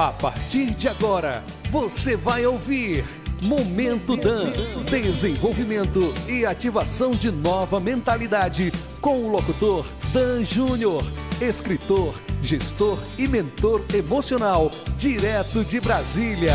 A 0.00 0.12
partir 0.12 0.70
de 0.70 0.88
agora, 0.88 1.44
você 1.70 2.16
vai 2.16 2.46
ouvir 2.46 3.04
Momento 3.42 4.16
Dan. 4.16 4.50
Desenvolvimento 4.90 6.14
e 6.26 6.46
ativação 6.46 7.10
de 7.10 7.30
nova 7.30 7.78
mentalidade 7.78 8.72
com 8.98 9.18
o 9.18 9.28
locutor 9.28 9.84
Dan 10.10 10.42
Júnior, 10.42 11.04
escritor, 11.38 12.14
gestor 12.40 12.98
e 13.18 13.28
mentor 13.28 13.84
emocional, 13.92 14.72
direto 14.96 15.62
de 15.62 15.78
Brasília. 15.78 16.54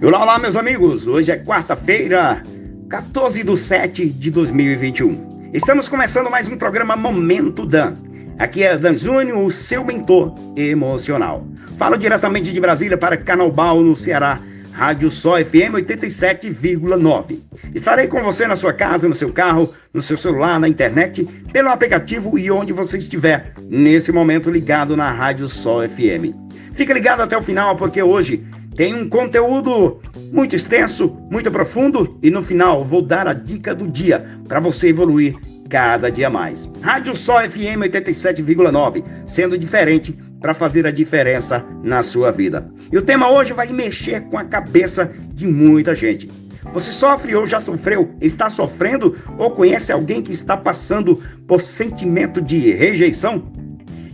Olá, 0.00 0.22
olá, 0.22 0.38
meus 0.38 0.54
amigos. 0.54 1.08
Hoje 1.08 1.32
é 1.32 1.44
quarta-feira, 1.44 2.40
14 2.88 3.42
de 3.42 3.56
7 3.56 4.10
de 4.10 4.30
2021. 4.30 5.50
Estamos 5.52 5.88
começando 5.88 6.30
mais 6.30 6.46
um 6.48 6.56
programa 6.56 6.94
Momento 6.94 7.66
Dan. 7.66 8.05
Aqui 8.38 8.62
é 8.62 8.76
Dan 8.76 8.94
Júnior, 8.94 9.38
o 9.38 9.50
seu 9.50 9.82
mentor 9.82 10.34
emocional. 10.54 11.46
Falo 11.78 11.96
diretamente 11.96 12.52
de 12.52 12.60
Brasília 12.60 12.98
para 12.98 13.16
Canalbal, 13.16 13.82
no 13.82 13.96
Ceará. 13.96 14.38
Rádio 14.72 15.10
Só 15.10 15.42
FM 15.42 15.72
87,9. 15.76 17.40
Estarei 17.74 18.06
com 18.08 18.22
você 18.22 18.46
na 18.46 18.54
sua 18.54 18.74
casa, 18.74 19.08
no 19.08 19.14
seu 19.14 19.32
carro, 19.32 19.72
no 19.92 20.02
seu 20.02 20.18
celular, 20.18 20.60
na 20.60 20.68
internet, 20.68 21.24
pelo 21.50 21.70
aplicativo 21.70 22.38
e 22.38 22.50
onde 22.50 22.74
você 22.74 22.98
estiver, 22.98 23.54
nesse 23.70 24.12
momento 24.12 24.50
ligado 24.50 24.94
na 24.94 25.10
Rádio 25.10 25.48
Só 25.48 25.88
FM. 25.88 26.36
Fica 26.74 26.92
ligado 26.92 27.22
até 27.22 27.38
o 27.38 27.42
final, 27.42 27.74
porque 27.74 28.02
hoje 28.02 28.46
tem 28.76 28.94
um 28.94 29.08
conteúdo 29.08 29.98
muito 30.30 30.54
extenso, 30.54 31.08
muito 31.30 31.50
profundo 31.50 32.18
e 32.22 32.30
no 32.30 32.42
final 32.42 32.84
vou 32.84 33.00
dar 33.00 33.26
a 33.26 33.32
dica 33.32 33.74
do 33.74 33.88
dia 33.88 34.26
para 34.46 34.60
você 34.60 34.88
evoluir 34.88 35.34
cada 35.68 36.10
dia 36.10 36.30
mais. 36.30 36.68
Rádio 36.80 37.14
Sol 37.14 37.40
FM 37.40 37.82
87,9, 37.82 39.04
sendo 39.26 39.58
diferente 39.58 40.18
para 40.40 40.54
fazer 40.54 40.86
a 40.86 40.90
diferença 40.90 41.64
na 41.82 42.02
sua 42.02 42.30
vida. 42.30 42.70
E 42.92 42.96
o 42.96 43.02
tema 43.02 43.30
hoje 43.30 43.52
vai 43.52 43.68
mexer 43.68 44.20
com 44.28 44.38
a 44.38 44.44
cabeça 44.44 45.10
de 45.34 45.46
muita 45.46 45.94
gente. 45.94 46.30
Você 46.72 46.90
sofre 46.90 47.34
ou 47.34 47.46
já 47.46 47.60
sofreu, 47.60 48.14
está 48.20 48.50
sofrendo 48.50 49.16
ou 49.38 49.50
conhece 49.50 49.92
alguém 49.92 50.22
que 50.22 50.32
está 50.32 50.56
passando 50.56 51.16
por 51.46 51.60
sentimento 51.60 52.40
de 52.40 52.72
rejeição? 52.72 53.50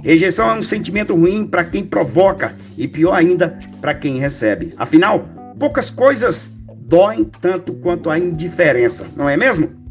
Rejeição 0.03 0.51
é 0.51 0.55
um 0.55 0.63
sentimento 0.63 1.15
ruim 1.15 1.47
para 1.47 1.65
quem 1.65 1.85
provoca 1.85 2.55
e 2.77 2.89
pior 2.89 3.15
ainda 3.15 3.59
para 3.81 3.95
quem 3.95 4.19
recebe. 4.19 4.75
Afinal, 4.77 5.29
poucas 5.59 5.91
coisas 5.91 6.51
doem 6.81 7.25
tanto 7.25 7.73
quanto 7.75 8.11
a 8.11 8.19
indiferença, 8.19 9.07
não 9.17 9.29
é 9.29 9.37
mesmo? 9.37 9.82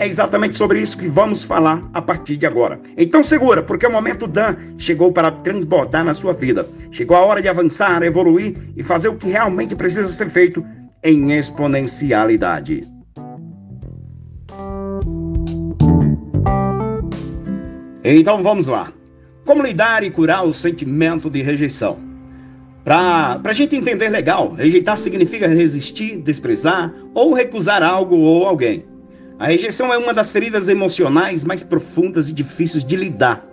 É 0.00 0.06
exatamente 0.06 0.56
sobre 0.56 0.80
isso 0.80 0.96
que 0.96 1.08
vamos 1.08 1.42
falar 1.42 1.88
a 1.92 2.00
partir 2.00 2.36
de 2.36 2.46
agora. 2.46 2.80
Então 2.96 3.20
segura, 3.20 3.62
porque 3.62 3.86
o 3.86 3.90
momento 3.90 4.28
Dan 4.28 4.54
chegou 4.76 5.12
para 5.12 5.30
transbordar 5.30 6.04
na 6.04 6.14
sua 6.14 6.32
vida. 6.32 6.68
Chegou 6.92 7.16
a 7.16 7.24
hora 7.24 7.42
de 7.42 7.48
avançar, 7.48 8.02
evoluir 8.04 8.56
e 8.76 8.82
fazer 8.82 9.08
o 9.08 9.16
que 9.16 9.28
realmente 9.28 9.74
precisa 9.74 10.06
ser 10.06 10.28
feito 10.28 10.64
em 11.02 11.32
exponencialidade. 11.32 12.86
Então 18.04 18.40
vamos 18.42 18.68
lá. 18.68 18.92
Como 19.44 19.62
lidar 19.62 20.04
e 20.04 20.10
curar 20.10 20.46
o 20.46 20.52
sentimento 20.52 21.28
de 21.28 21.42
rejeição? 21.42 21.98
Para 22.84 23.40
a 23.44 23.52
gente 23.52 23.74
entender 23.74 24.08
legal, 24.08 24.52
rejeitar 24.52 24.96
significa 24.96 25.48
resistir, 25.48 26.18
desprezar 26.18 26.94
ou 27.14 27.34
recusar 27.34 27.82
algo 27.82 28.16
ou 28.16 28.46
alguém. 28.46 28.84
A 29.38 29.46
rejeição 29.46 29.92
é 29.92 29.98
uma 29.98 30.12
das 30.12 30.28
feridas 30.28 30.66
emocionais 30.66 31.44
mais 31.44 31.62
profundas 31.62 32.28
e 32.28 32.32
difíceis 32.32 32.82
de 32.82 32.96
lidar. 32.96 33.46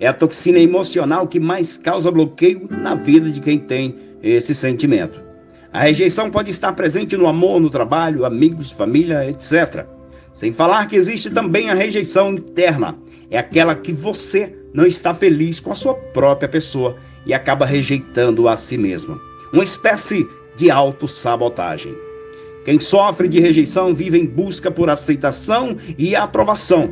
É 0.00 0.08
a 0.08 0.12
toxina 0.12 0.58
emocional 0.58 1.28
que 1.28 1.38
mais 1.38 1.76
causa 1.76 2.10
bloqueio 2.10 2.66
na 2.68 2.96
vida 2.96 3.30
de 3.30 3.40
quem 3.40 3.56
tem 3.56 3.94
esse 4.20 4.52
sentimento. 4.52 5.22
A 5.72 5.82
rejeição 5.82 6.32
pode 6.32 6.50
estar 6.50 6.72
presente 6.72 7.16
no 7.16 7.28
amor, 7.28 7.60
no 7.60 7.70
trabalho, 7.70 8.24
amigos, 8.24 8.72
família, 8.72 9.24
etc. 9.30 9.86
Sem 10.34 10.52
falar 10.52 10.88
que 10.88 10.96
existe 10.96 11.30
também 11.30 11.70
a 11.70 11.74
rejeição 11.74 12.32
interna. 12.32 12.98
É 13.30 13.38
aquela 13.38 13.76
que 13.76 13.92
você 13.92 14.52
não 14.74 14.84
está 14.84 15.14
feliz 15.14 15.60
com 15.60 15.70
a 15.70 15.76
sua 15.76 15.94
própria 15.94 16.48
pessoa 16.48 16.96
e 17.24 17.32
acaba 17.32 17.64
rejeitando 17.64 18.48
a 18.48 18.56
si 18.56 18.76
mesmo. 18.76 19.20
Uma 19.52 19.62
espécie 19.62 20.26
de 20.56 20.72
autossabotagem. 20.72 22.09
Quem 22.64 22.78
sofre 22.78 23.28
de 23.28 23.40
rejeição 23.40 23.94
vive 23.94 24.18
em 24.18 24.26
busca 24.26 24.70
por 24.70 24.90
aceitação 24.90 25.76
e 25.96 26.14
aprovação. 26.14 26.90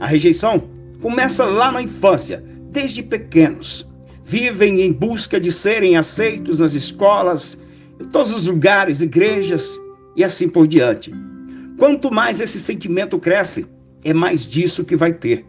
A 0.00 0.06
rejeição 0.06 0.64
começa 1.00 1.44
lá 1.44 1.70
na 1.70 1.82
infância, 1.82 2.42
desde 2.70 3.02
pequenos. 3.02 3.88
Vivem 4.24 4.80
em 4.80 4.92
busca 4.92 5.38
de 5.38 5.52
serem 5.52 5.96
aceitos 5.96 6.58
nas 6.58 6.74
escolas, 6.74 7.60
em 8.00 8.04
todos 8.06 8.32
os 8.32 8.48
lugares, 8.48 9.02
igrejas 9.02 9.80
e 10.16 10.24
assim 10.24 10.48
por 10.48 10.66
diante. 10.66 11.12
Quanto 11.78 12.12
mais 12.12 12.40
esse 12.40 12.58
sentimento 12.58 13.18
cresce, 13.18 13.66
é 14.02 14.12
mais 14.12 14.44
disso 14.44 14.84
que 14.84 14.96
vai 14.96 15.12
ter. 15.12 15.44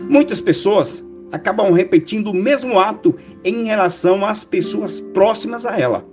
Muitas 0.00 0.40
pessoas 0.40 1.06
acabam 1.30 1.72
repetindo 1.72 2.28
o 2.30 2.34
mesmo 2.34 2.78
ato 2.78 3.14
em 3.44 3.64
relação 3.64 4.24
às 4.24 4.44
pessoas 4.44 5.00
próximas 5.00 5.66
a 5.66 5.78
ela. 5.78 6.11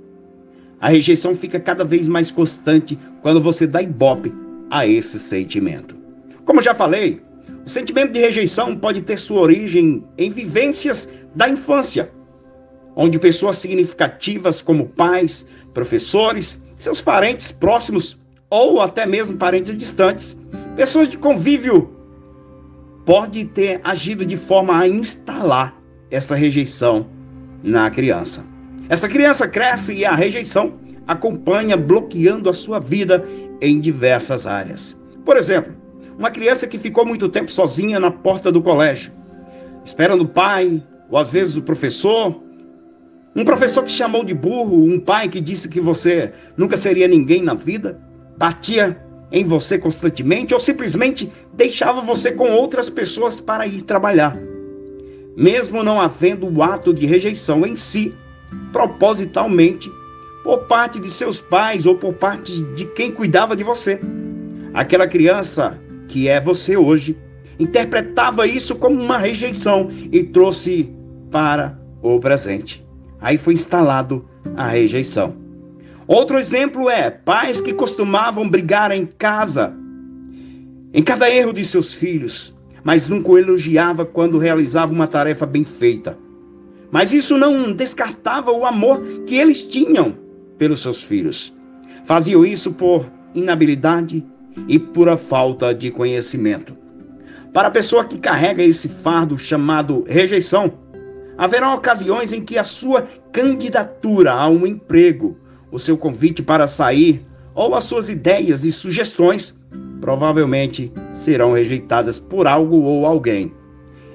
A 0.82 0.90
rejeição 0.90 1.36
fica 1.36 1.60
cada 1.60 1.84
vez 1.84 2.08
mais 2.08 2.32
constante 2.32 2.98
quando 3.22 3.42
você 3.42 3.68
dá 3.68 3.82
ibope 3.82 4.34
a 4.70 4.88
esse 4.88 5.20
sentimento. 5.20 5.96
Como 6.46 6.62
já 6.62 6.74
falei, 6.74 7.22
o 7.66 7.70
sentimento 7.70 8.14
de 8.14 8.20
rejeição 8.20 8.76
pode 8.76 9.02
ter 9.02 9.18
sua 9.18 9.42
origem 9.42 10.04
em 10.18 10.30
vivências 10.30 11.10
da 11.36 11.50
infância, 11.50 12.12
onde 12.96 13.20
pessoas 13.20 13.58
significativas 13.58 14.62
como 14.62 14.88
pais, 14.88 15.46
professores, 15.74 16.64
seus 16.78 17.02
parentes 17.02 17.52
próximos 17.52 18.18
ou 18.50 18.82
até 18.82 19.06
mesmo 19.06 19.38
parentes 19.38 19.78
distantes, 19.78 20.38
pessoas 20.76 21.08
de 21.08 21.18
convívio, 21.18 21.94
pode 23.06 23.46
ter 23.46 23.82
agido 23.84 24.26
de 24.26 24.38
forma 24.38 24.80
a 24.80 24.88
instalar 24.88 25.76
essa 26.10 26.36
rejeição 26.36 27.08
na 27.62 27.90
criança. 27.90 28.46
Essa 28.90 29.08
criança 29.08 29.48
cresce 29.48 29.94
e 29.94 30.04
a 30.04 30.16
rejeição 30.16 30.74
acompanha, 31.08 31.78
bloqueando 31.78 32.50
a 32.50 32.54
sua 32.54 32.80
vida 32.80 33.24
em 33.62 33.80
diversas 33.80 34.48
áreas. 34.48 35.00
Por 35.24 35.38
exemplo, 35.38 35.74
uma 36.18 36.32
criança 36.32 36.66
que 36.66 36.80
ficou 36.80 37.06
muito 37.06 37.30
tempo 37.30 37.52
sozinha 37.52 38.00
na 38.00 38.10
porta 38.10 38.52
do 38.52 38.62
colégio, 38.62 39.12
esperando 39.86 40.24
o 40.24 40.28
pai, 40.28 40.84
ou 41.08 41.20
às 41.20 41.32
vezes 41.32 41.56
o 41.56 41.62
professor, 41.62 42.42
um 43.36 43.46
professor 43.46 43.84
que 43.84 43.92
chamou 43.92 44.26
de 44.26 44.34
burro, 44.34 44.84
um 44.84 45.00
pai 45.00 45.30
que 45.30 45.40
disse 45.40 45.70
que 45.70 45.80
você 45.80 46.34
nunca 46.58 46.76
seria 46.76 47.08
ninguém 47.08 47.44
na 47.44 47.54
vida, 47.54 48.00
batia 48.38 49.00
em 49.32 49.44
você 49.44 49.78
constantemente 49.78 50.56
ou 50.56 50.60
simplesmente 50.60 51.32
deixava 51.54 52.02
você 52.02 52.32
com 52.32 52.50
outras 52.50 52.90
pessoas 52.90 53.40
para 53.40 53.68
ir 53.68 53.84
trabalhar. 53.84 54.36
Mesmo 55.38 55.84
não 55.84 56.02
havendo 56.02 56.50
o 56.52 56.64
ato 56.64 56.92
de 56.92 57.06
rejeição 57.06 57.66
em 57.66 57.76
si, 57.76 58.16
propositalmente 58.72 59.92
por 60.44 60.60
parte 60.60 61.00
de 61.00 61.10
seus 61.10 61.42
pais 61.42 61.86
ou 61.86 61.96
por 61.96 62.14
parte 62.14 62.62
de 62.74 62.86
quem 62.86 63.12
cuidava 63.12 63.56
de 63.56 63.64
você. 63.64 64.00
Aquela 64.74 65.08
criança 65.08 65.80
que 66.08 66.28
é 66.28 66.40
você 66.40 66.78
hoje 66.78 67.18
interpretava 67.60 68.48
isso 68.48 68.76
como 68.76 69.02
uma 69.02 69.18
rejeição 69.18 69.90
e 70.12 70.24
trouxe 70.24 70.94
para 71.30 71.80
o 72.02 72.20
presente. 72.20 72.86
Aí 73.20 73.38
foi 73.38 73.54
instalado 73.54 74.26
a 74.56 74.68
rejeição. 74.68 75.36
Outro 76.08 76.40
exemplo 76.40 76.90
é 76.90 77.12
pais 77.12 77.62
que 77.62 77.74
costumavam 77.74 78.50
brigar 78.50 78.92
em 78.92 79.06
casa, 79.06 79.76
em 80.92 81.04
cada 81.04 81.30
erro 81.30 81.54
de 81.54 81.64
seus 81.64 81.94
filhos, 81.94 82.58
mas 82.84 83.08
nunca 83.08 83.34
elogiava 83.34 84.06
quando 84.06 84.40
realizava 84.40 84.92
uma 84.92 85.06
tarefa 85.06 85.46
bem 85.46 85.64
feita. 85.64 86.18
Mas 86.92 87.14
isso 87.14 87.38
não 87.38 87.72
descartava 87.72 88.52
o 88.52 88.66
amor 88.66 89.02
que 89.26 89.36
eles 89.36 89.62
tinham 89.62 90.18
pelos 90.58 90.82
seus 90.82 91.04
filhos. 91.04 91.54
Faziam 92.04 92.46
isso 92.46 92.74
por 92.74 93.06
inabilidade 93.34 94.26
e 94.68 94.80
pura 94.80 95.16
falta 95.16 95.74
de 95.74 95.92
conhecimento. 95.92 96.76
Para 97.54 97.68
a 97.68 97.72
pessoa 97.72 98.06
que 98.06 98.18
carrega 98.18 98.64
esse 98.64 98.90
fardo 98.90 99.38
chamado 99.38 100.04
rejeição, 100.08 100.74
haverá 101.38 101.74
ocasiões 101.74 102.32
em 102.32 102.42
que 102.42 102.58
a 102.58 102.64
sua 102.64 103.04
candidatura 103.32 104.34
a 104.34 104.48
um 104.48 104.66
emprego, 104.66 105.38
o 105.72 105.80
seu 105.80 105.98
convite 105.98 106.44
para 106.44 106.68
sair 106.68 107.26
ou 107.56 107.76
as 107.76 107.84
suas 107.84 108.10
ideias 108.10 108.66
e 108.66 108.72
sugestões 108.72 109.58
provavelmente 110.00 110.92
serão 111.12 111.54
rejeitadas 111.54 112.20
por 112.20 112.48
algo 112.48 112.82
ou 112.82 113.06
alguém 113.06 113.54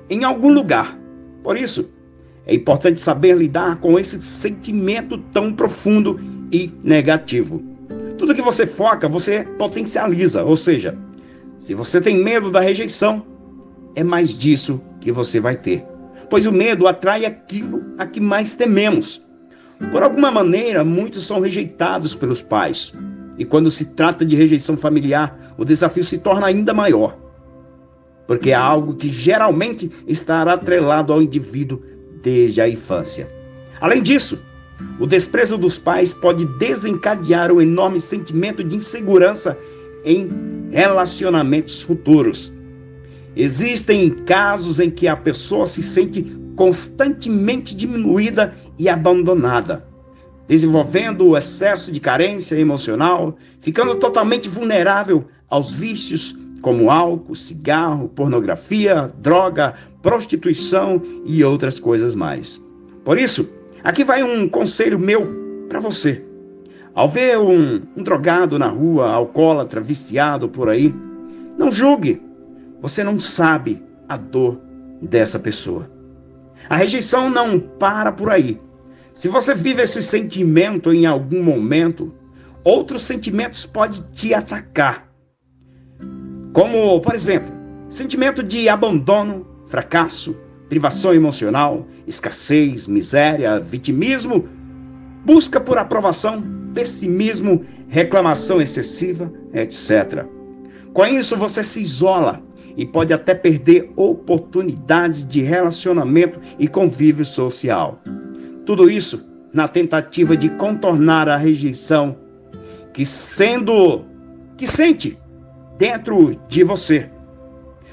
em 0.09 0.25
algum 0.25 0.53
lugar. 0.53 0.99
Por 1.43 1.57
isso, 1.57 1.91
é 2.47 2.55
importante 2.55 3.01
saber 3.01 3.37
lidar 3.37 3.77
com 3.77 3.99
esse 3.99 4.21
sentimento 4.21 5.19
tão 5.33 5.53
profundo 5.53 6.21
e 6.53 6.71
negativo. 6.83 7.63
Tudo 8.19 8.35
que 8.35 8.43
você 8.43 8.67
foca, 8.67 9.09
você 9.09 9.45
potencializa, 9.59 10.45
ou 10.45 10.57
seja, 10.57 10.97
se 11.59 11.75
você 11.75 12.01
tem 12.01 12.23
medo 12.23 12.51
da 12.51 12.61
rejeição, 12.61 13.25
é 13.95 14.05
mais 14.05 14.31
disso 14.37 14.81
que 15.01 15.11
você 15.11 15.41
vai 15.41 15.57
ter. 15.57 15.85
pois 16.31 16.47
o 16.47 16.53
medo 16.53 16.89
atrai 16.89 17.25
aquilo 17.25 17.85
a 17.99 18.07
que 18.07 18.21
mais 18.21 18.55
tememos. 18.55 19.25
Por 19.93 20.03
alguma 20.03 20.31
maneira, 20.31 20.83
muitos 20.83 21.27
são 21.27 21.41
rejeitados 21.41 22.15
pelos 22.15 22.43
pais. 22.43 22.93
E 23.39 23.45
quando 23.45 23.71
se 23.71 23.85
trata 23.87 24.25
de 24.25 24.35
rejeição 24.35 24.77
familiar, 24.77 25.55
o 25.57 25.65
desafio 25.65 26.03
se 26.03 26.19
torna 26.19 26.47
ainda 26.47 26.73
maior. 26.73 27.17
Porque 28.27 28.51
é 28.51 28.55
algo 28.55 28.95
que 28.95 29.09
geralmente 29.09 29.91
estará 30.07 30.55
atrelado 30.55 31.13
ao 31.13 31.23
indivíduo 31.23 31.83
desde 32.25 32.61
a 32.61 32.69
infância. 32.69 33.31
Além 33.81 34.03
disso, 34.03 34.43
o 34.99 35.07
desprezo 35.07 35.59
dos 35.59 35.79
pais 35.79 36.15
pode 36.15 36.47
desencadear 36.59 37.53
um 37.53 37.61
enorme 37.61 38.01
sentimento 38.01 38.65
de 38.65 38.75
insegurança 38.75 39.57
em 40.05 40.29
relacionamentos 40.71 41.83
futuros. 41.83 42.53
Existem 43.37 44.11
casos 44.11 44.81
em 44.81 44.91
que 44.91 45.07
a 45.07 45.17
pessoa 45.17 45.67
se 45.67 45.83
sente 45.83 46.23
constantemente 46.57 47.75
diminuída 47.75 48.55
e 48.79 48.89
abandonada, 48.89 49.87
desenvolvendo 50.49 51.29
o 51.29 51.37
excesso 51.37 51.93
de 51.93 52.01
carência 52.01 52.57
emocional, 52.57 53.37
ficando 53.61 53.97
totalmente 53.97 54.49
vulnerável 54.49 55.25
aos 55.49 55.73
vícios 55.73 56.37
como 56.65 56.91
álcool, 56.91 57.35
cigarro, 57.35 58.09
pornografia, 58.09 59.13
droga, 59.19 59.75
prostituição 60.01 61.03
e 61.27 61.45
outras 61.45 61.79
coisas 61.79 62.15
mais. 62.15 62.59
Por 63.05 63.19
isso, 63.19 63.53
aqui 63.85 64.03
vai 64.03 64.23
um 64.23 64.49
conselho 64.49 64.99
meu 64.99 65.29
para 65.69 65.79
você. 65.79 66.25
Ao 66.95 67.07
ver 67.07 67.39
um, 67.39 67.83
um 67.95 68.03
drogado 68.03 68.59
na 68.59 68.69
rua, 68.69 69.11
alcoólatra, 69.11 69.79
viciado 69.79 70.49
por 70.49 70.71
aí, 70.71 70.95
não 71.59 71.71
julgue. 71.71 72.23
Você 72.81 73.05
não 73.05 73.21
sabe 73.21 73.83
a 74.09 74.17
dor 74.17 74.59
dessa 75.03 75.39
pessoa. 75.39 75.91
A 76.71 76.77
rejeição 76.77 77.29
não 77.29 77.61
para 77.61 78.11
por 78.11 78.31
aí. 78.31 78.59
Se 79.13 79.29
você 79.29 79.55
vive 79.55 79.83
esse 79.83 80.01
sentimento 80.01 80.95
em 80.95 81.05
algum 81.05 81.43
momento, 81.43 82.11
outros 82.65 83.03
sentimentos 83.03 83.67
podem 83.67 84.03
te 84.15 84.33
atacar. 84.33 85.14
Como, 86.55 87.01
por 87.01 87.17
exemplo, 87.17 87.53
sentimento 87.91 88.41
de 88.41 88.69
abandono, 88.69 89.45
fracasso, 89.67 90.37
privação 90.69 91.13
emocional, 91.13 91.85
escassez, 92.07 92.87
miséria, 92.87 93.59
vitimismo, 93.59 94.49
busca 95.25 95.61
por 95.61 95.77
aprovação, 95.79 96.41
pessimismo, 96.73 97.65
reclamação 97.89 98.63
excessiva, 98.63 99.33
etc. 99.53 100.25
Com 100.93 101.05
isso, 101.05 101.37
você 101.37 101.65
se 101.65 101.83
isola 101.83 102.41
e 102.77 102.87
pode 102.87 103.13
até 103.13 103.35
perder 103.35 103.91
oportunidades 103.97 105.27
de 105.27 105.43
relacionamento 105.43 106.39
e 106.57 106.69
convívio 106.69 107.27
social. 107.27 108.01
Tudo 108.65 108.89
isso 108.89 109.27
na 109.53 109.67
tentativa 109.67 110.37
de 110.37 110.49
contornar 110.51 111.29
a 111.29 111.37
rejeição 111.37 112.17
que 112.93 113.05
sendo 113.05 114.05
que 114.57 114.69
sente 114.69 115.19
dentro 115.79 116.35
de 116.49 116.65
você. 116.65 117.11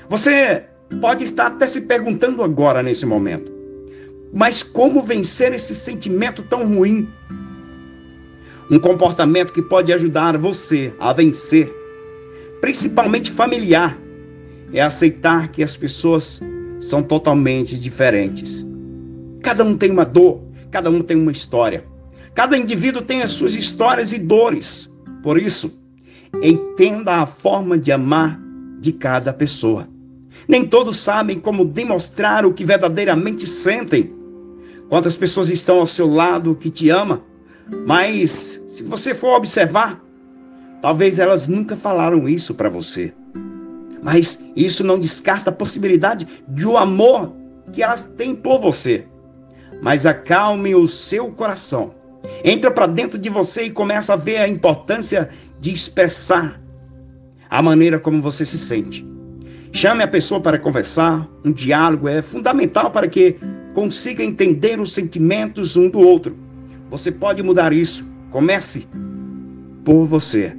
Você 0.09 0.65
pode 0.99 1.23
estar 1.23 1.47
até 1.47 1.65
se 1.65 1.81
perguntando 1.81 2.43
agora 2.43 2.83
nesse 2.83 3.05
momento: 3.05 3.51
mas 4.33 4.63
como 4.63 5.03
vencer 5.03 5.53
esse 5.53 5.75
sentimento 5.75 6.43
tão 6.43 6.67
ruim? 6.75 7.07
Um 8.69 8.79
comportamento 8.79 9.51
que 9.51 9.61
pode 9.61 9.91
ajudar 9.91 10.37
você 10.37 10.93
a 10.97 11.11
vencer, 11.11 11.69
principalmente 12.61 13.29
familiar, 13.29 13.97
é 14.73 14.81
aceitar 14.81 15.49
que 15.49 15.61
as 15.61 15.75
pessoas 15.75 16.41
são 16.79 17.03
totalmente 17.03 17.77
diferentes. 17.77 18.65
Cada 19.43 19.63
um 19.63 19.75
tem 19.75 19.91
uma 19.91 20.05
dor, 20.05 20.41
cada 20.69 20.89
um 20.89 21.01
tem 21.01 21.17
uma 21.17 21.31
história. 21.31 21.83
Cada 22.33 22.57
indivíduo 22.57 23.01
tem 23.01 23.21
as 23.23 23.31
suas 23.33 23.55
histórias 23.55 24.13
e 24.13 24.19
dores. 24.19 24.89
Por 25.21 25.37
isso, 25.37 25.80
entenda 26.41 27.15
a 27.15 27.25
forma 27.25 27.77
de 27.77 27.91
amar 27.91 28.39
de 28.79 28.91
cada 28.91 29.33
pessoa. 29.33 29.87
Nem 30.47 30.65
todos 30.65 30.97
sabem 30.97 31.39
como 31.39 31.65
demonstrar 31.65 32.45
o 32.45 32.53
que 32.53 32.63
verdadeiramente 32.63 33.45
sentem. 33.47 34.13
Quantas 34.89 35.15
pessoas 35.15 35.49
estão 35.49 35.79
ao 35.79 35.87
seu 35.87 36.07
lado 36.07 36.55
que 36.55 36.69
te 36.69 36.89
ama, 36.89 37.21
mas 37.85 38.63
se 38.67 38.83
você 38.83 39.13
for 39.13 39.35
observar, 39.35 40.01
talvez 40.81 41.19
elas 41.19 41.47
nunca 41.47 41.75
falaram 41.75 42.27
isso 42.27 42.53
para 42.53 42.69
você. 42.69 43.13
Mas 44.01 44.43
isso 44.55 44.83
não 44.83 44.99
descarta 44.99 45.49
a 45.49 45.53
possibilidade 45.53 46.27
de 46.47 46.67
o 46.67 46.77
amor 46.77 47.33
que 47.71 47.83
elas 47.83 48.03
têm 48.03 48.35
por 48.35 48.59
você. 48.59 49.05
Mas 49.81 50.05
acalme 50.05 50.75
o 50.75 50.87
seu 50.87 51.31
coração. 51.31 51.93
Entra 52.43 52.71
para 52.71 52.87
dentro 52.87 53.17
de 53.17 53.29
você 53.29 53.63
e 53.63 53.71
começa 53.71 54.13
a 54.13 54.17
ver 54.17 54.37
a 54.37 54.47
importância 54.47 55.29
de 55.59 55.71
expressar 55.71 56.59
a 57.49 57.61
maneira 57.61 57.99
como 57.99 58.21
você 58.21 58.45
se 58.45 58.57
sente. 58.57 59.05
Chame 59.71 60.03
a 60.03 60.07
pessoa 60.07 60.41
para 60.41 60.59
conversar. 60.59 61.27
Um 61.45 61.51
diálogo 61.51 62.07
é 62.07 62.21
fundamental 62.21 62.91
para 62.91 63.07
que 63.07 63.37
consiga 63.73 64.23
entender 64.23 64.79
os 64.79 64.91
sentimentos 64.91 65.77
um 65.77 65.89
do 65.89 65.99
outro. 65.99 66.37
Você 66.89 67.11
pode 67.11 67.41
mudar 67.43 67.71
isso. 67.71 68.09
Comece 68.29 68.87
por 69.83 70.05
você. 70.05 70.55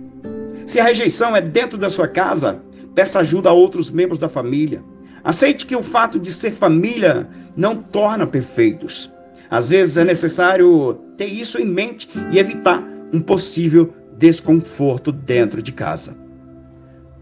Se 0.67 0.79
a 0.79 0.85
rejeição 0.85 1.35
é 1.35 1.41
dentro 1.41 1.77
da 1.77 1.91
sua 1.91 2.07
casa, 2.07 2.63
Peça 2.95 3.21
ajuda 3.21 3.49
a 3.49 3.53
outros 3.53 3.91
membros 3.91 4.19
da 4.19 4.29
família. 4.29 4.83
Aceite 5.25 5.65
que 5.65 5.77
o 5.77 5.83
fato 5.83 6.19
de 6.19 6.33
ser 6.33 6.51
família 6.51 7.29
não 7.57 7.77
torna 7.77 8.27
perfeitos. 8.27 9.11
Às 9.53 9.67
vezes 9.67 9.99
é 9.99 10.05
necessário 10.05 10.95
ter 11.19 11.27
isso 11.27 11.59
em 11.59 11.67
mente 11.67 12.09
e 12.33 12.39
evitar 12.39 12.83
um 13.13 13.21
possível 13.21 13.93
desconforto 14.17 15.13
dentro 15.13 15.61
de 15.61 15.71
casa. 15.71 16.17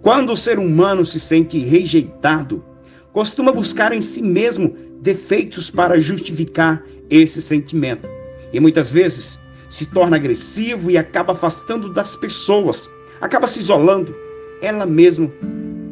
Quando 0.01 0.33
o 0.33 0.37
ser 0.37 0.57
humano 0.57 1.05
se 1.05 1.19
sente 1.19 1.59
rejeitado, 1.59 2.65
costuma 3.13 3.51
buscar 3.51 3.93
em 3.93 4.01
si 4.01 4.23
mesmo 4.23 4.77
defeitos 5.03 5.73
para 5.73 5.99
justificar 5.99 6.85
esse 7.11 7.43
sentimento. 7.43 8.09
E 8.53 8.61
muitas 8.61 8.93
vezes 8.93 9.41
se 9.69 9.85
torna 9.87 10.15
agressivo 10.15 10.89
e 10.89 10.97
acaba 10.97 11.33
afastando 11.33 11.93
das 11.93 12.15
pessoas, 12.15 12.89
acaba 13.21 13.49
se 13.49 13.59
isolando. 13.59 14.15
Ela 14.63 14.87
mesma 14.87 15.29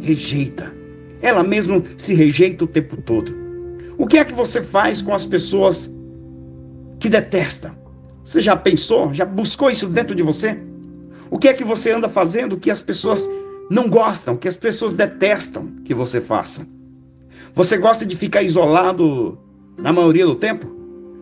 rejeita. 0.00 0.72
Ela 1.20 1.42
mesma 1.42 1.82
se 1.96 2.14
rejeita 2.14 2.62
o 2.62 2.68
tempo 2.68 2.96
todo. 2.98 3.34
O 3.98 4.06
que 4.06 4.18
é 4.18 4.24
que 4.24 4.32
você 4.32 4.62
faz 4.62 5.02
com 5.02 5.12
as 5.12 5.26
pessoas 5.26 5.97
que 6.98 7.08
detestam? 7.08 7.76
Você 8.24 8.42
já 8.42 8.56
pensou? 8.56 9.12
Já 9.14 9.24
buscou 9.24 9.70
isso 9.70 9.88
dentro 9.88 10.14
de 10.14 10.22
você? 10.22 10.58
O 11.30 11.38
que 11.38 11.48
é 11.48 11.54
que 11.54 11.64
você 11.64 11.92
anda 11.92 12.08
fazendo 12.08 12.56
que 12.56 12.70
as 12.70 12.82
pessoas 12.82 13.28
não 13.70 13.88
gostam, 13.88 14.36
que 14.36 14.48
as 14.48 14.56
pessoas 14.56 14.92
detestam 14.92 15.68
que 15.84 15.94
você 15.94 16.20
faça? 16.20 16.66
Você 17.54 17.76
gosta 17.76 18.04
de 18.04 18.16
ficar 18.16 18.42
isolado 18.42 19.38
na 19.78 19.92
maioria 19.92 20.26
do 20.26 20.34
tempo? 20.34 20.66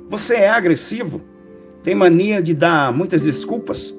Você 0.09 0.37
é 0.37 0.49
agressivo? 0.49 1.21
Tem 1.83 1.95
mania 1.95 2.43
de 2.43 2.55
dar 2.55 2.93
muitas 2.93 3.23
desculpas? 3.23 3.95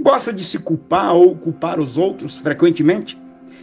Gosta 0.00 0.32
de 0.32 0.42
se 0.42 0.58
culpar 0.58 1.14
ou 1.14 1.36
culpar 1.36 1.78
os 1.78 1.98
outros 1.98 2.38
frequentemente? 2.38 3.20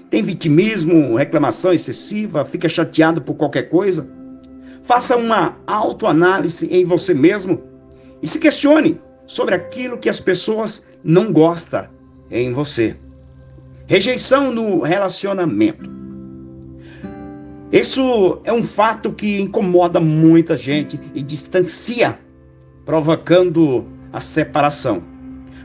Tem 0.10 0.24
vitimismo, 0.24 1.16
reclamação 1.16 1.74
excessiva, 1.74 2.46
fica 2.46 2.70
chateado 2.70 3.22
por 3.22 3.36
qualquer 3.36 3.64
coisa? 3.64 4.08
Faça 4.88 5.18
uma 5.18 5.58
autoanálise 5.68 6.66
em 6.72 6.86
você 6.86 7.14
mesmo 7.14 7.62
e 8.22 8.28
se 8.28 8.40
questione 8.40 9.02
sobre 9.26 9.54
aquilo 9.54 9.98
que 9.98 10.08
as 10.08 10.22
pessoas 10.22 10.86
não 11.04 11.30
gostam 11.30 11.90
em 12.32 12.54
você. 12.54 12.96
Rejeição 13.86 14.50
no 14.50 14.80
relacionamento. 14.80 15.86
Isso 17.70 18.40
é 18.46 18.54
um 18.54 18.64
fato 18.64 19.12
que 19.12 19.42
incomoda 19.42 20.00
muita 20.00 20.56
gente 20.56 20.98
e 21.14 21.22
distancia, 21.22 22.18
provocando 22.86 23.86
a 24.14 24.22
separação. 24.22 25.04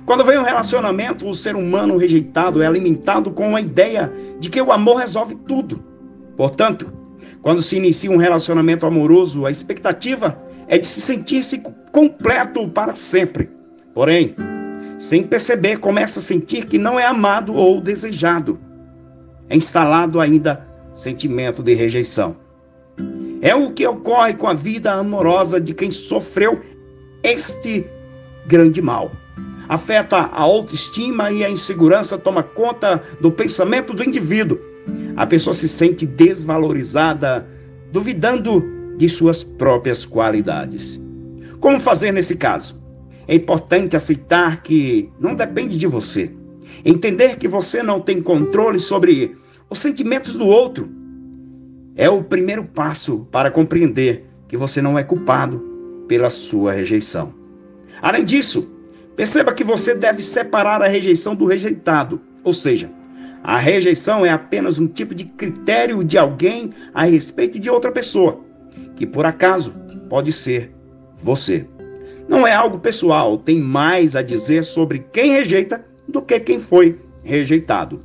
Quando 0.05 0.25
vem 0.25 0.37
um 0.37 0.43
relacionamento, 0.43 1.29
o 1.29 1.35
ser 1.35 1.55
humano 1.55 1.97
rejeitado 1.97 2.61
é 2.61 2.67
alimentado 2.67 3.31
com 3.31 3.55
a 3.55 3.61
ideia 3.61 4.13
de 4.41 4.51
que 4.51 4.61
o 4.61 4.73
amor 4.73 4.97
resolve 4.97 5.37
tudo. 5.47 5.81
Portanto, 6.37 7.02
quando 7.41 7.63
se 7.63 7.77
inicia 7.77 8.11
um 8.11 8.17
relacionamento 8.17 8.87
amoroso, 8.87 9.47
a 9.47 9.51
expectativa 9.51 10.39
é 10.69 10.79
de 10.79 10.87
se 10.87 11.01
sentir-se 11.01 11.63
completo 11.91 12.69
para 12.69 12.95
sempre. 12.95 13.51
Porém, 13.95 14.35
sem 14.99 15.23
perceber, 15.23 15.79
começa 15.79 16.19
a 16.19 16.23
sentir 16.23 16.67
que 16.67 16.79
não 16.79 16.99
é 16.99 17.07
amado 17.07 17.55
ou 17.55 17.81
desejado. 17.81 18.59
É 19.49 19.57
instalado 19.57 20.21
ainda 20.21 20.67
sentimento 20.95 21.63
de 21.63 21.75
rejeição. 21.75 22.37
É 23.41 23.55
o 23.55 23.73
que 23.73 23.87
ocorre 23.87 24.35
com 24.35 24.47
a 24.47 24.55
vida 24.55 24.93
amorosa 24.93 25.61
de 25.61 25.75
quem 25.75 25.91
sofreu 25.91 26.61
este 27.23 27.85
grande 28.47 28.81
mal 28.81 29.11
afeta 29.73 30.19
a 30.19 30.41
autoestima 30.41 31.31
e 31.31 31.45
a 31.45 31.51
insegurança 31.51 32.19
toma 32.19 32.43
conta 32.43 33.03
do 33.21 33.33
pensamento 33.33 33.95
do 33.95 34.05
indivíduo. 34.05 34.59
A 35.17 35.27
pessoa 35.27 35.55
se 35.55 35.69
sente 35.69 36.07
desvalorizada, 36.07 37.47
duvidando 37.93 38.65
de 38.97 39.09
suas 39.09 39.43
próprias 39.43 40.05
qualidades. 40.05 41.01
Como 41.61 41.79
fazer 41.79 42.13
nesse 42.13 42.37
caso? 42.37 42.83
É 43.29 43.35
importante 43.35 43.97
aceitar 43.97 44.63
que 44.63 45.11
não 45.21 45.35
depende 45.35 45.79
de 45.79 45.87
você. 45.87 46.31
Entender 46.85 47.37
que 47.37 47.47
você 47.47 47.83
não 47.83 48.01
tem 48.01 48.21
controle 48.21 48.79
sobre 48.79 49.37
os 49.71 49.79
sentimentos 49.79 50.35
do 50.35 50.47
outro 50.47 50.89
é 51.95 52.09
o 52.09 52.23
primeiro 52.23 52.65
passo 52.65 53.27
para 53.31 53.51
compreender 53.51 54.25
que 54.49 54.57
você 54.57 54.83
não 54.83 54.99
é 54.99 55.05
culpado 55.05 55.63
pela 56.09 56.31
sua 56.31 56.73
rejeição. 56.73 57.35
Além 58.01 58.25
disso, 58.25 58.71
perceba 59.15 59.53
que 59.53 59.63
você 59.63 59.95
deve 59.95 60.23
separar 60.23 60.83
a 60.83 60.89
rejeição 60.89 61.35
do 61.35 61.45
rejeitado, 61.45 62.21
ou 62.43 62.53
seja, 62.53 62.91
a 63.43 63.59
rejeição 63.59 64.25
é 64.25 64.31
apenas 64.31 64.79
um 64.79 64.87
tipo 64.87 65.15
de 65.15 65.25
critério 65.25 66.05
de 66.05 66.17
alguém 66.17 66.71
a 66.95 67.05
respeito 67.05 67.59
de 67.59 67.69
outra 67.69 67.91
pessoa, 67.91 68.41
que 68.95 69.07
por 69.07 69.27
acaso 69.27 69.75
pode 70.09 70.33
ser 70.33 70.73
você. 71.17 71.67
Não 72.29 72.47
é 72.47 72.55
algo 72.55 72.79
pessoal, 72.79 73.37
tem 73.37 73.59
mais 73.59 74.15
a 74.15 74.23
dizer 74.23 74.65
sobre 74.65 75.01
quem 75.13 75.33
rejeita 75.33 75.85
do 76.09 76.23
que 76.23 76.39
quem 76.39 76.61
foi 76.61 77.01
rejeitado. 77.25 78.05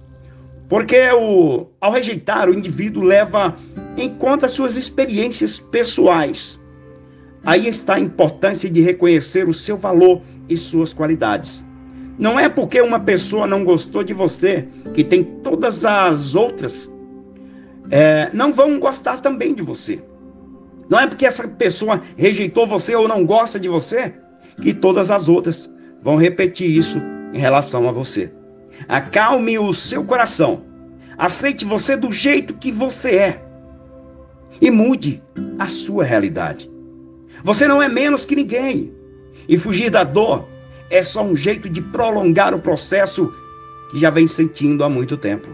Porque 0.67 1.00
o, 1.12 1.67
ao 1.79 1.91
rejeitar, 1.91 2.50
o 2.50 2.53
indivíduo 2.53 3.03
leva 3.03 3.56
em 3.96 4.10
conta 4.15 4.48
suas 4.48 4.75
experiências 4.75 5.60
pessoais. 5.60 6.60
Aí 7.46 7.67
está 7.67 7.96
a 7.96 8.00
importância 8.00 8.70
de 8.70 8.82
reconhecer 8.82 9.48
o 9.48 9.53
seu 9.53 9.77
valor 9.77 10.22
e 10.50 10.58
suas 10.58 10.94
qualidades. 10.94 11.66
Não 12.17 12.39
é 12.39 12.50
porque 12.50 12.81
uma 12.81 13.00
pessoa 13.00 13.45
não 13.45 13.63
gostou 13.63 14.03
de 14.03 14.13
você 14.13 14.67
que 14.93 15.03
tem 15.03 15.24
todas 15.24 15.86
as 15.86 16.33
outras 16.36 16.91
é, 17.89 18.29
não 18.33 18.51
vão 18.51 18.79
gostar 18.79 19.21
também 19.21 19.53
de 19.53 19.62
você. 19.62 20.03
Não 20.89 21.00
é 21.00 21.07
porque 21.07 21.25
essa 21.25 21.47
pessoa 21.47 22.01
rejeitou 22.15 22.65
você 22.65 22.95
ou 22.95 23.07
não 23.07 23.25
gosta 23.25 23.59
de 23.59 23.69
você 23.69 24.13
que 24.62 24.74
todas 24.74 25.12
as 25.12 25.29
outras 25.29 25.69
vão 26.01 26.15
repetir 26.15 26.69
isso 26.69 27.01
em 27.33 27.38
relação 27.38 27.88
a 27.88 27.91
você. 27.91 28.31
Acalme 28.88 29.57
o 29.59 29.74
seu 29.74 30.03
coração. 30.03 30.63
Aceite 31.17 31.65
você 31.65 31.97
do 31.97 32.12
jeito 32.12 32.53
que 32.53 32.71
você 32.71 33.17
é. 33.17 33.43
E 34.62 34.71
mude 34.71 35.21
a 35.59 35.67
sua 35.67 36.03
realidade. 36.03 36.69
Você 37.43 37.67
não 37.67 37.81
é 37.81 37.89
menos 37.89 38.25
que 38.25 38.36
ninguém. 38.36 38.93
E 39.47 39.57
fugir 39.57 39.89
da 39.89 40.03
dor 40.03 40.47
é 40.89 41.01
só 41.01 41.24
um 41.24 41.36
jeito 41.36 41.70
de 41.70 41.82
prolongar 41.82 42.53
o 42.53 42.60
processo 42.60 43.34
que 43.91 44.00
já 44.00 44.10
vem 44.10 44.27
sentindo 44.27 44.84
há 44.84 44.89
muito 44.89 45.17
tempo. 45.17 45.48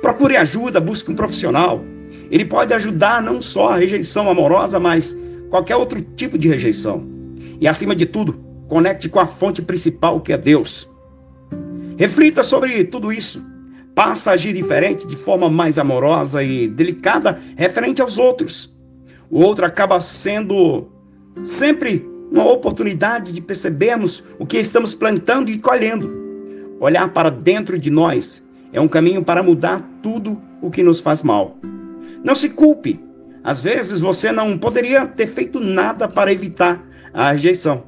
Procure 0.00 0.36
ajuda, 0.36 0.80
busque 0.80 1.10
um 1.10 1.14
profissional. 1.14 1.84
Ele 2.30 2.44
pode 2.44 2.72
ajudar 2.72 3.22
não 3.22 3.42
só 3.42 3.70
a 3.70 3.76
rejeição 3.76 4.30
amorosa, 4.30 4.78
mas 4.78 5.16
qualquer 5.48 5.76
outro 5.76 6.00
tipo 6.00 6.38
de 6.38 6.48
rejeição. 6.48 7.06
E 7.60 7.68
acima 7.68 7.94
de 7.94 8.06
tudo, 8.06 8.32
conecte 8.68 9.08
com 9.08 9.20
a 9.20 9.26
fonte 9.26 9.60
principal 9.60 10.20
que 10.20 10.32
é 10.32 10.38
Deus. 10.38 10.88
Reflita 11.98 12.42
sobre 12.42 12.84
tudo 12.84 13.12
isso. 13.12 13.44
Passa 13.94 14.30
a 14.30 14.34
agir 14.34 14.54
diferente, 14.54 15.06
de 15.06 15.16
forma 15.16 15.50
mais 15.50 15.78
amorosa 15.78 16.42
e 16.42 16.68
delicada, 16.68 17.38
referente 17.56 18.00
aos 18.00 18.16
outros. 18.16 18.74
O 19.28 19.40
outro 19.40 19.66
acaba 19.66 20.00
sendo 20.00 20.88
sempre 21.44 22.09
uma 22.30 22.48
oportunidade 22.48 23.32
de 23.32 23.40
percebermos 23.40 24.22
o 24.38 24.46
que 24.46 24.58
estamos 24.58 24.94
plantando 24.94 25.50
e 25.50 25.58
colhendo. 25.58 26.10
Olhar 26.78 27.12
para 27.12 27.30
dentro 27.30 27.78
de 27.78 27.90
nós 27.90 28.42
é 28.72 28.80
um 28.80 28.88
caminho 28.88 29.24
para 29.24 29.42
mudar 29.42 29.86
tudo 30.02 30.40
o 30.62 30.70
que 30.70 30.82
nos 30.82 31.00
faz 31.00 31.22
mal. 31.22 31.56
Não 32.22 32.34
se 32.34 32.50
culpe. 32.50 33.00
Às 33.42 33.60
vezes 33.60 34.00
você 34.00 34.30
não 34.30 34.56
poderia 34.56 35.06
ter 35.06 35.26
feito 35.26 35.58
nada 35.58 36.06
para 36.06 36.32
evitar 36.32 36.86
a 37.12 37.32
rejeição. 37.32 37.82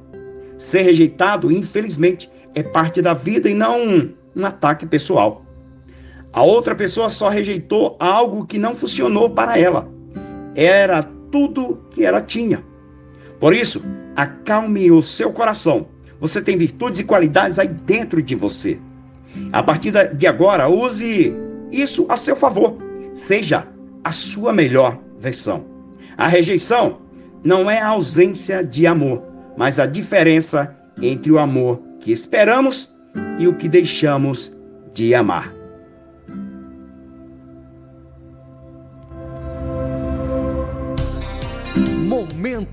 Ser 0.57 0.81
rejeitado, 0.81 1.51
infelizmente, 1.51 2.29
é 2.55 2.63
parte 2.63 3.01
da 3.01 3.13
vida 3.13 3.49
e 3.49 3.53
não 3.53 3.79
um, 3.79 4.13
um 4.35 4.45
ataque 4.45 4.85
pessoal. 4.85 5.45
A 6.31 6.41
outra 6.41 6.73
pessoa 6.73 7.09
só 7.09 7.29
rejeitou 7.29 7.95
algo 7.99 8.45
que 8.45 8.57
não 8.57 8.73
funcionou 8.73 9.29
para 9.29 9.57
ela. 9.57 9.87
Era 10.55 11.03
tudo 11.31 11.85
que 11.91 12.03
ela 12.03 12.21
tinha. 12.21 12.63
Por 13.39 13.53
isso, 13.53 13.83
acalme 14.15 14.91
o 14.91 15.01
seu 15.01 15.31
coração. 15.31 15.87
Você 16.19 16.41
tem 16.41 16.57
virtudes 16.57 16.99
e 16.99 17.03
qualidades 17.03 17.59
aí 17.59 17.67
dentro 17.67 18.21
de 18.21 18.35
você. 18.35 18.79
A 19.51 19.61
partir 19.61 19.91
de 20.15 20.27
agora, 20.27 20.67
use 20.67 21.33
isso 21.71 22.05
a 22.09 22.15
seu 22.15 22.35
favor. 22.35 22.77
Seja 23.13 23.67
a 24.03 24.11
sua 24.11 24.53
melhor 24.53 24.99
versão. 25.19 25.65
A 26.17 26.27
rejeição 26.27 27.01
não 27.43 27.69
é 27.69 27.79
a 27.79 27.87
ausência 27.87 28.63
de 28.63 28.85
amor, 28.87 29.23
mas 29.57 29.79
a 29.79 29.85
diferença 29.85 30.75
entre 31.01 31.31
o 31.31 31.39
amor 31.39 31.81
que 31.99 32.11
esperamos 32.11 32.93
e 33.39 33.47
o 33.47 33.55
que 33.55 33.67
deixamos 33.67 34.53
de 34.93 35.13
amar. 35.15 35.62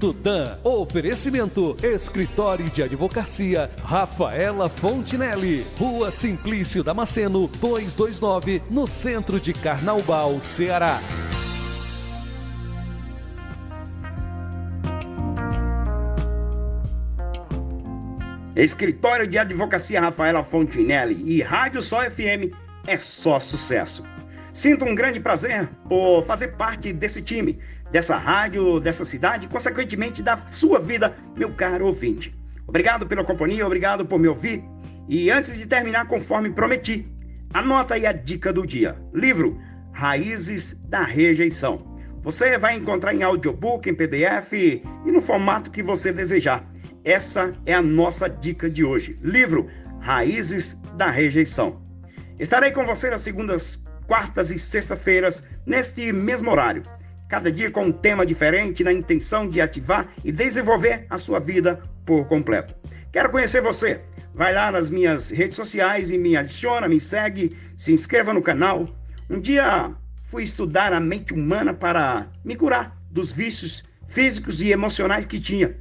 Momento 0.01 0.13
Dan. 0.15 0.57
Oferecimento: 0.65 1.77
Escritório 1.83 2.71
de 2.71 2.83
Advocacia 2.83 3.71
Rafaela 3.85 4.69
Fontinelli. 4.71 5.67
Rua 5.79 6.11
Simplício 6.11 6.83
Damasceno, 6.83 7.47
229, 7.61 8.63
no 8.71 8.87
centro 8.87 9.39
de 9.39 9.53
Carnaubal, 9.53 10.41
Ceará. 10.41 10.99
Escritório 18.57 19.27
de 19.27 19.39
Advocacia 19.39 20.01
Rafaela 20.01 20.43
Fontinelli 20.43 21.23
e 21.27 21.43
Rádio 21.43 21.83
Sol 21.83 22.03
FM 22.11 22.55
é 22.87 22.99
só 22.99 23.39
sucesso. 23.39 24.03
Sinto 24.53 24.85
um 24.85 24.95
grande 24.95 25.21
prazer 25.21 25.69
por 25.89 26.23
fazer 26.23 26.57
parte 26.57 26.93
desse 26.93 27.23
time 27.23 27.59
dessa 27.91 28.17
rádio, 28.17 28.81
dessa 28.81 29.05
cidade 29.05 29.47
e, 29.47 29.49
consequentemente, 29.49 30.23
da 30.23 30.37
sua 30.37 30.79
vida, 30.79 31.15
meu 31.37 31.53
caro 31.53 31.87
ouvinte. 31.87 32.35
Obrigado 32.67 33.07
pela 33.07 33.25
companhia, 33.25 33.67
obrigado 33.67 34.07
por 34.07 34.19
me 34.19 34.29
ouvir. 34.29 34.63
E 35.09 35.31
antes 35.31 35.59
de 35.59 35.67
terminar, 35.67 36.07
conforme 36.07 36.51
prometi, 36.51 37.09
anota 37.53 37.95
aí 37.95 38.07
a 38.07 38.13
dica 38.13 38.53
do 38.53 38.67
dia: 38.67 38.97
livro 39.13 39.59
Raízes 39.93 40.81
da 40.89 41.03
Rejeição. 41.03 41.85
Você 42.23 42.59
vai 42.59 42.77
encontrar 42.77 43.15
em 43.15 43.23
audiobook, 43.23 43.89
em 43.89 43.95
PDF 43.95 44.53
e 44.53 44.83
no 45.07 45.21
formato 45.21 45.71
que 45.71 45.83
você 45.83 46.13
desejar. 46.13 46.65
Essa 47.03 47.55
é 47.65 47.75
a 47.75 47.83
nossa 47.83 48.29
dica 48.29 48.69
de 48.69 48.85
hoje. 48.85 49.19
Livro 49.23 49.69
Raízes 50.01 50.79
da 50.97 51.11
Rejeição. 51.11 51.83
Estarei 52.39 52.71
com 52.71 52.87
você 52.87 53.11
nas 53.11 53.23
segundas, 53.23 53.83
quartas 54.11 54.51
e 54.51 54.59
sexta-feiras, 54.59 55.41
neste 55.65 56.13
mesmo 56.13 56.51
horário 56.51 56.83
cada 57.29 57.53
dia 57.53 57.71
com 57.71 57.85
um 57.85 57.93
tema 57.93 58.27
diferente, 58.27 58.83
na 58.83 58.93
intenção 58.93 59.49
de 59.49 59.61
ativar 59.61 60.09
e 60.25 60.33
desenvolver 60.33 61.07
a 61.09 61.17
sua 61.17 61.39
vida 61.39 61.81
por 62.05 62.27
completo. 62.27 62.75
Quero 63.13 63.31
conhecer 63.31 63.63
você. 63.63 64.01
Vai 64.35 64.53
lá 64.53 64.73
nas 64.73 64.91
minhas 64.91 65.31
redes 65.31 65.55
sociais 65.55 66.11
e 66.11 66.19
me 66.19 66.37
adiciona, 66.37 66.89
me 66.89 66.99
segue, 66.99 67.57
se 67.77 67.93
inscreva 67.93 68.35
no 68.35 68.43
canal. 68.43 68.89
Um 69.31 69.39
dia 69.39 69.95
fui 70.25 70.43
estudar 70.43 70.93
a 70.93 70.99
mente 70.99 71.33
humana 71.33 71.73
para 71.73 72.27
me 72.45 72.57
curar 72.57 73.01
dos 73.13 73.31
vícios 73.31 73.85
físicos 74.09 74.61
e 74.61 74.73
emocionais 74.73 75.25
que 75.25 75.39
tinha. 75.39 75.77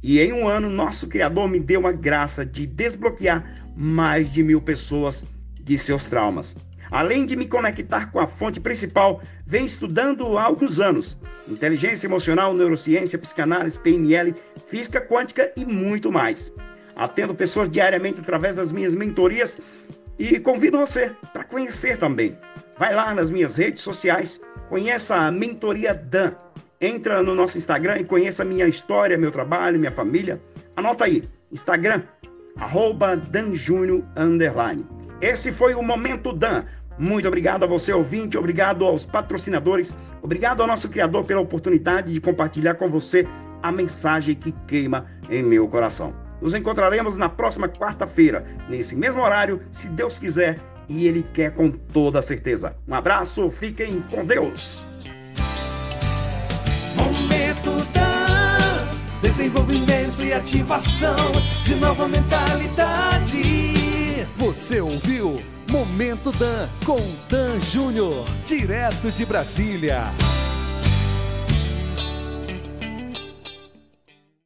E 0.00 0.20
em 0.20 0.32
um 0.32 0.46
ano, 0.46 0.70
nosso 0.70 1.08
Criador 1.08 1.48
me 1.48 1.58
deu 1.58 1.84
a 1.84 1.90
graça 1.90 2.46
de 2.46 2.64
desbloquear 2.64 3.44
mais 3.76 4.30
de 4.30 4.44
mil 4.44 4.60
pessoas 4.60 5.24
de 5.60 5.76
seus 5.76 6.04
traumas. 6.04 6.56
Além 6.92 7.24
de 7.24 7.34
me 7.34 7.46
conectar 7.46 8.12
com 8.12 8.20
a 8.20 8.26
fonte 8.26 8.60
principal, 8.60 9.22
venho 9.46 9.64
estudando 9.64 10.36
há 10.36 10.44
alguns 10.44 10.78
anos. 10.78 11.16
Inteligência 11.48 12.06
emocional, 12.06 12.52
neurociência, 12.52 13.18
psicanálise, 13.18 13.78
PNL, 13.78 14.34
física 14.66 15.00
quântica 15.00 15.50
e 15.56 15.64
muito 15.64 16.12
mais. 16.12 16.52
Atendo 16.94 17.34
pessoas 17.34 17.70
diariamente 17.70 18.20
através 18.20 18.56
das 18.56 18.70
minhas 18.70 18.94
mentorias 18.94 19.58
e 20.18 20.38
convido 20.38 20.76
você 20.76 21.10
para 21.32 21.44
conhecer 21.44 21.96
também. 21.96 22.36
Vai 22.78 22.94
lá 22.94 23.14
nas 23.14 23.30
minhas 23.30 23.56
redes 23.56 23.82
sociais, 23.82 24.38
conheça 24.68 25.16
a 25.16 25.32
Mentoria 25.32 25.94
Dan. 25.94 26.32
Entra 26.78 27.22
no 27.22 27.34
nosso 27.34 27.56
Instagram 27.56 28.00
e 28.00 28.04
conheça 28.04 28.44
minha 28.44 28.66
história, 28.66 29.16
meu 29.16 29.30
trabalho, 29.30 29.78
minha 29.78 29.92
família. 29.92 30.38
Anota 30.76 31.04
aí, 31.04 31.22
Instagram, 31.50 32.02
arroba. 32.56 33.18
Esse 35.22 35.52
foi 35.52 35.72
o 35.74 35.82
Momento 35.84 36.32
Dan, 36.32 36.64
muito 36.98 37.26
obrigado 37.26 37.64
a 37.64 37.66
você, 37.66 37.92
ouvinte, 37.92 38.36
obrigado 38.36 38.84
aos 38.84 39.06
patrocinadores, 39.06 39.94
obrigado 40.22 40.60
ao 40.60 40.66
nosso 40.66 40.88
Criador 40.88 41.24
pela 41.24 41.40
oportunidade 41.40 42.12
de 42.12 42.20
compartilhar 42.20 42.74
com 42.74 42.88
você 42.88 43.26
a 43.62 43.72
mensagem 43.72 44.34
que 44.34 44.52
queima 44.66 45.06
em 45.30 45.42
meu 45.42 45.68
coração. 45.68 46.14
Nos 46.40 46.54
encontraremos 46.54 47.16
na 47.16 47.28
próxima 47.28 47.68
quarta-feira, 47.68 48.44
nesse 48.68 48.96
mesmo 48.96 49.22
horário, 49.22 49.60
se 49.70 49.88
Deus 49.88 50.18
quiser 50.18 50.58
e 50.88 51.06
Ele 51.06 51.22
quer 51.32 51.54
com 51.54 51.70
toda 51.70 52.20
certeza. 52.20 52.76
Um 52.86 52.94
abraço, 52.94 53.48
fiquem 53.48 54.02
com 54.10 54.24
Deus. 54.24 54.84
Momento 56.96 57.72
desenvolvimento 59.32 60.22
e 60.22 60.32
ativação 60.32 61.16
de 61.62 61.74
nova 61.76 62.06
mentalidade. 62.06 63.42
Você 64.34 64.78
ouviu 64.78 65.40
Momento 65.72 66.30
Dan 66.32 66.68
com 66.84 67.00
Dan 67.30 67.58
Júnior, 67.58 68.26
direto 68.44 69.10
de 69.10 69.24
Brasília. 69.24 70.12